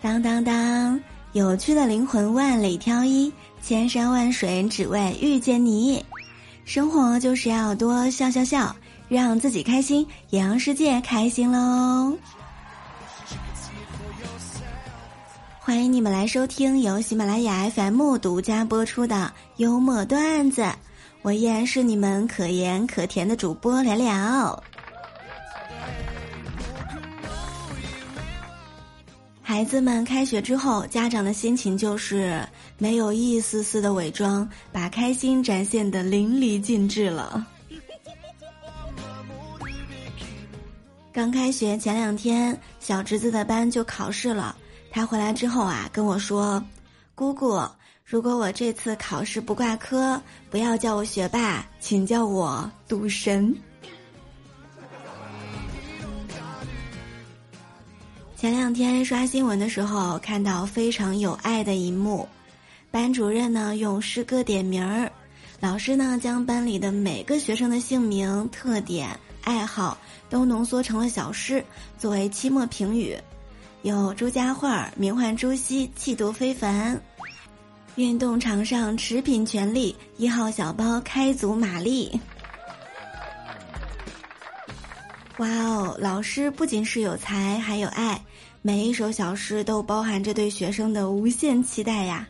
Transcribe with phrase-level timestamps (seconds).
[0.00, 1.00] 当当当！
[1.32, 3.32] 有趣的灵魂万里挑一，
[3.62, 6.04] 千山万水只为遇见你。
[6.66, 8.76] 生活就是要多笑笑笑，
[9.08, 12.16] 让自己开心，也让世界开心喽。
[15.64, 20.62] 欢迎你们来收听由喜马拉雅 FM 独家播出的幽默段子，
[21.22, 24.62] 我依然是你们可盐可甜的主播聊聊。
[29.40, 32.46] 孩子们开学之后，家长的心情就是
[32.76, 37.46] 没有一丝丝的伪装，把开心展现的淋漓尽致了。
[41.10, 44.54] 刚开学前两天，小侄子的班就考试了。
[44.94, 46.64] 他回来之后啊，跟我说
[47.16, 47.60] ：“姑姑，
[48.04, 53.52] 如果我这次考试不挂科，不要叫我学霸，请叫我赌神。”
[58.38, 62.28] 前两天刷新闻的时候，看到非常有爱的一幕，
[62.92, 65.10] 班主任呢用诗歌点名儿，
[65.58, 69.08] 老师呢将班里的每个学生的姓名、特点、
[69.42, 69.98] 爱好
[70.30, 71.64] 都浓缩成了小诗，
[71.98, 73.18] 作为期末评语。
[73.84, 76.96] 有朱家慧名唤朱熹，气度非凡；
[77.96, 82.18] 运动场上持品全力，一号小包开足马力。
[85.36, 88.18] 哇哦，老师不仅是有才，还有爱。
[88.62, 92.26] 每一首小诗都包含着对学生的无限期待呀！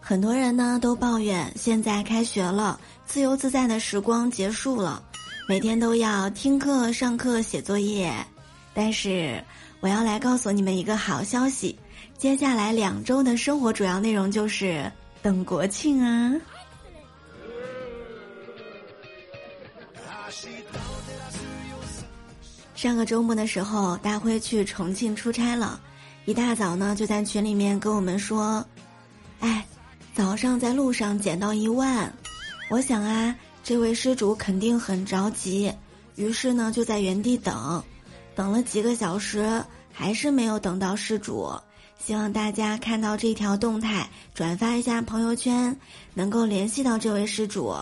[0.00, 5.02] 很多人呢都抱怨现在开学了，自由自在的时光结束了，
[5.48, 8.12] 每天都要听课、上课、写作业。
[8.74, 9.42] 但是
[9.78, 11.78] 我要来告诉你们一个好消息，
[12.18, 14.90] 接下来两周的生活主要内容就是
[15.22, 16.34] 等国庆啊！
[22.74, 25.80] 上个周末的时候，大辉去重庆出差了，
[26.24, 28.66] 一大早呢就在群里面跟我们说
[29.38, 29.64] ：“哎，
[30.12, 32.12] 早上在路上捡到一万。”
[32.68, 33.34] 我想啊，
[33.66, 35.72] 这位施主肯定很着急，
[36.14, 37.82] 于是呢就在原地等，
[38.36, 39.60] 等了几个小时，
[39.92, 41.52] 还是没有等到施主。
[41.98, 45.76] 希望大家看到这条动态，转发一下朋友圈，
[46.14, 47.74] 能够联系到这位施主。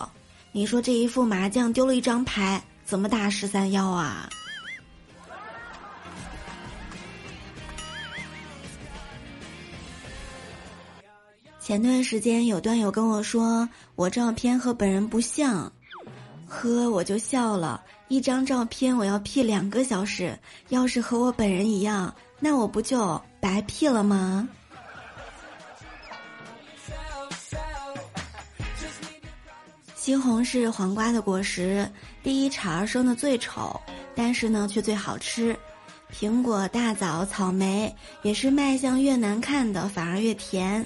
[0.51, 4.27] 你说这一副麻将丢了一张牌，怎么打十三幺啊？
[11.59, 15.71] 前段时间有段友跟我说我照片和本人不像，
[16.47, 17.83] 呵我就笑了。
[18.07, 20.37] 一张照片我要 P 两个小时，
[20.69, 24.47] 要是和我本人一样，那我不就白 P 了吗？
[29.95, 31.89] 西红柿、黄瓜的果实，
[32.21, 33.81] 第一茬生的最丑，
[34.13, 35.57] 但是呢却最好吃。
[36.13, 40.85] 苹果、大枣、草莓也是卖相越难看的，反而越甜。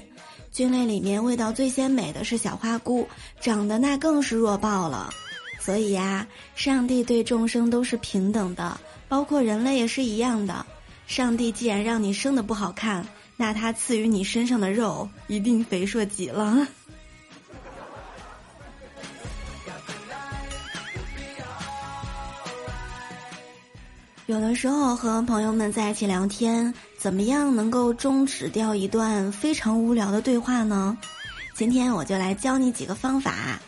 [0.50, 3.06] 菌类里面味道最鲜美的是小花菇，
[3.40, 5.12] 长得那更是弱爆了。
[5.70, 6.26] 所以呀，
[6.56, 10.66] 上帝对众生都是平等的，包括人类也是一样的。
[11.06, 16.66] 上帝既然让你生的不好看，那他赐予你身上的肉一定肥硕极了。
[24.26, 30.98] 有的时候和朋友们在一起聊天，怎么样能够终止掉一段非常无聊的对话呢？
[31.54, 33.60] 今天我就来教你几个方法。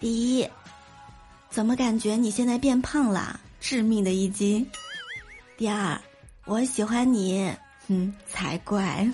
[0.00, 0.48] 第一，
[1.54, 3.38] 怎么感觉你现在变胖了？
[3.60, 4.66] 致命的一击。
[5.56, 5.96] 第二，
[6.46, 7.48] 我喜欢你，
[7.86, 9.08] 嗯，才怪。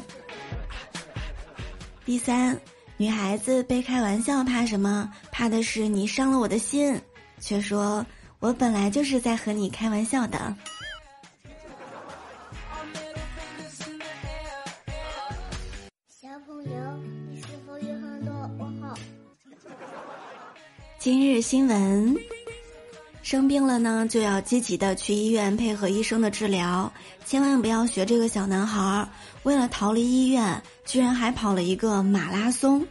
[2.02, 2.58] 第三，
[2.96, 5.12] 女孩子被开玩笑怕什么？
[5.30, 6.98] 怕的是你伤了我的心，
[7.40, 8.06] 却说。
[8.38, 10.56] 我本来就是在和你开玩笑的。
[16.08, 16.96] 小朋友，
[17.28, 18.96] 你是否有很多问号？
[20.98, 22.14] 今日新闻：
[23.30, 26.92] 生病了呢，就要积极的去医院配合医生的治疗，
[27.24, 29.08] 千万不要学这个小男孩儿，
[29.44, 32.84] 为了逃离医院，居然还跑了一个马拉松。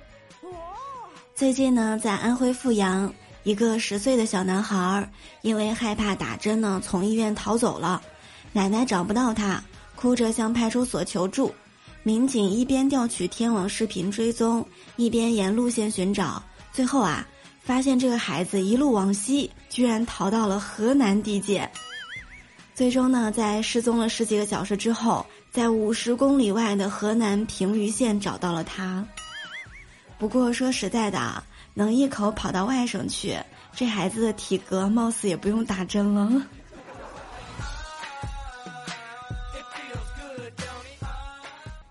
[1.36, 3.14] 最近呢，在安徽阜阳。
[3.44, 5.10] 一个十岁的小男孩儿
[5.42, 8.02] 因为害怕打针呢，从医院逃走了。
[8.54, 9.62] 奶奶找不到他，
[9.94, 11.54] 哭着向派出所求助。
[12.02, 14.66] 民警一边调取天网视频追踪，
[14.96, 16.42] 一边沿路线寻找。
[16.72, 17.28] 最后啊，
[17.70, 21.70] 发现这个孩子一路往西，居然逃到了河南地界。
[22.74, 29.06] 最终呢，在失踪了十几个小时之后，在五十公里外的河南平舆县找到了他。
[30.18, 31.44] 不过说实在的，
[31.76, 33.38] 能一口跑到外省去，
[33.76, 36.42] 这孩子的体格貌似也不用打针了。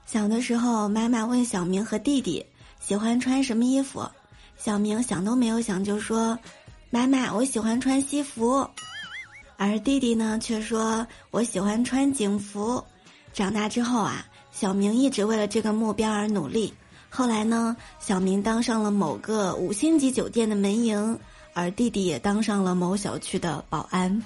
[0.07, 2.45] 小的时候，妈妈问小明和弟弟
[2.81, 4.05] 喜欢穿什么衣服，
[4.59, 6.39] 小明想都没有想就说
[6.91, 8.69] ：“妈妈，我喜欢穿西服。”
[9.57, 12.85] 而弟弟呢，却说我喜欢穿警服。
[13.33, 16.75] 长大之后啊，小明一直为了这个目标而努力。
[17.09, 21.19] 后来呢，小明当上了某个五星级酒店的门迎，
[21.55, 24.23] 而弟弟也当上了某小区的保安。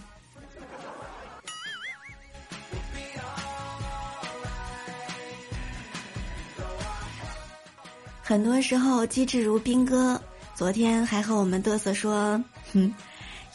[8.32, 10.18] 很多时候机智如兵哥，
[10.54, 12.42] 昨天还和我们嘚瑟说，
[12.72, 12.90] 哼，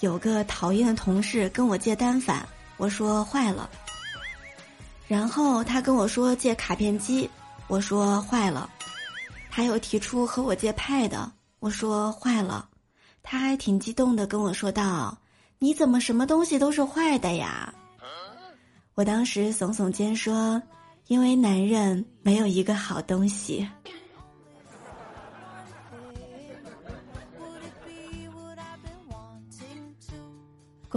[0.01, 2.47] 有个讨厌的同事跟我借单反，
[2.77, 3.68] 我说坏了。
[5.07, 7.27] 然后他跟我说借卡片机，
[7.68, 8.69] 我说坏了。
[9.50, 11.27] 他又提出和我借 Pad，
[11.57, 12.69] 我说坏了。
[13.24, 15.18] 他还挺激动的跟我说道
[15.57, 17.74] ：“你怎么什么东西都是坏的呀？”
[18.94, 20.62] 我当时耸耸肩说
[21.09, 23.68] ：“因为男人没有一个好东西。”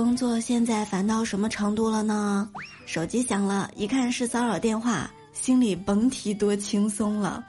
[0.02, 2.48] 工作现在烦到什么程度了呢？
[2.86, 7.44] 手机响了，一看是骚扰电话，心里甭提多轻松了。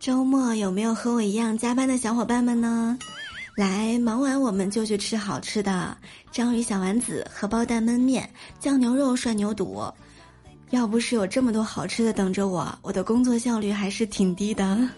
[0.00, 2.98] 周末有没有和我一样加班的小伙伴们呢？
[3.54, 5.94] 来，忙完我们就去吃好吃的
[6.32, 8.26] 章鱼小丸子、荷包蛋焖面、
[8.58, 9.84] 酱牛肉涮牛肚。
[10.70, 14.88] 要不是有这么多好吃的等着我，我的工作效率还是挺低的。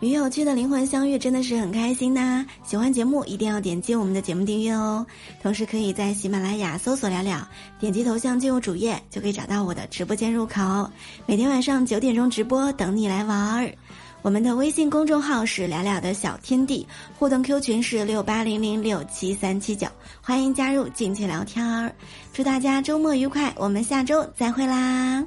[0.00, 2.46] 与有趣的灵魂相遇，真的是很开心呐！
[2.62, 5.04] 喜欢节目一定要点击我们的节目订阅哦，
[5.42, 7.44] 同时可以在喜马拉雅搜索“聊聊”，
[7.80, 10.88] 点击头像进入主页就可以找到我的直播间入口。
[11.26, 13.72] 每天晚上九点钟直播，等你来玩儿。
[14.22, 16.86] 我们的微信公众号是“聊聊的小天地”，
[17.18, 19.88] 互动 Q 群是六八零零六七三七九，
[20.20, 21.92] 欢迎加入，尽情聊天儿。
[22.32, 25.24] 祝大家周末愉快，我们下周再会啦！